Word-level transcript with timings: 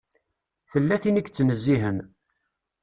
Tella 0.71 0.95
tin 1.01 1.19
i 1.19 1.23
yettnezzihen. 1.23 1.97